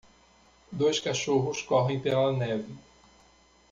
[0.71, 2.73] Dois cachorros correm pela neve.